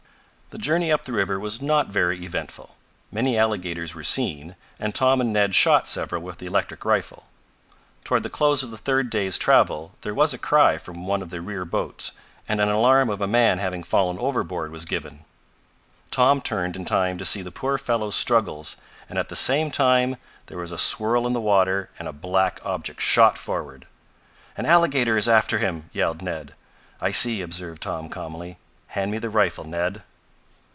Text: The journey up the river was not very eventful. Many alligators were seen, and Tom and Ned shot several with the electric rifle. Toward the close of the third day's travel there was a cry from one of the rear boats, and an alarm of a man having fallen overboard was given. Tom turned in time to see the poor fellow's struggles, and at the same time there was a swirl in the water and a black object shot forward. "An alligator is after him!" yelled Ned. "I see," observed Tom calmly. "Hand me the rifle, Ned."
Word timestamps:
The 0.53 0.57
journey 0.57 0.91
up 0.91 1.03
the 1.03 1.13
river 1.13 1.39
was 1.39 1.61
not 1.61 1.87
very 1.87 2.25
eventful. 2.25 2.75
Many 3.09 3.37
alligators 3.37 3.95
were 3.95 4.03
seen, 4.03 4.57
and 4.81 4.93
Tom 4.93 5.21
and 5.21 5.31
Ned 5.31 5.55
shot 5.55 5.87
several 5.87 6.21
with 6.23 6.39
the 6.39 6.45
electric 6.45 6.83
rifle. 6.83 7.23
Toward 8.03 8.23
the 8.23 8.29
close 8.29 8.61
of 8.61 8.69
the 8.69 8.77
third 8.77 9.09
day's 9.09 9.37
travel 9.37 9.93
there 10.01 10.13
was 10.13 10.33
a 10.33 10.37
cry 10.37 10.77
from 10.77 11.07
one 11.07 11.21
of 11.21 11.29
the 11.29 11.39
rear 11.39 11.63
boats, 11.63 12.11
and 12.49 12.59
an 12.59 12.67
alarm 12.69 13.09
of 13.09 13.21
a 13.21 13.27
man 13.27 13.59
having 13.59 13.81
fallen 13.81 14.19
overboard 14.19 14.73
was 14.73 14.83
given. 14.83 15.23
Tom 16.11 16.41
turned 16.41 16.75
in 16.75 16.83
time 16.83 17.17
to 17.17 17.23
see 17.23 17.41
the 17.41 17.49
poor 17.49 17.77
fellow's 17.77 18.15
struggles, 18.17 18.75
and 19.07 19.17
at 19.17 19.29
the 19.29 19.37
same 19.37 19.71
time 19.71 20.17
there 20.47 20.57
was 20.57 20.73
a 20.73 20.77
swirl 20.77 21.25
in 21.25 21.31
the 21.31 21.39
water 21.39 21.89
and 21.97 22.09
a 22.09 22.11
black 22.11 22.59
object 22.65 22.99
shot 22.99 23.37
forward. 23.37 23.87
"An 24.57 24.65
alligator 24.65 25.15
is 25.15 25.29
after 25.29 25.59
him!" 25.59 25.89
yelled 25.93 26.21
Ned. 26.21 26.53
"I 26.99 27.11
see," 27.11 27.41
observed 27.41 27.81
Tom 27.81 28.09
calmly. 28.09 28.57
"Hand 28.87 29.11
me 29.11 29.17
the 29.17 29.29
rifle, 29.29 29.63
Ned." 29.63 30.03